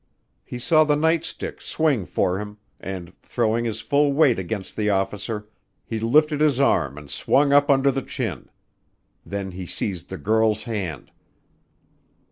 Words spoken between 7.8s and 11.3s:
the chin. Then he seized the girl's hand.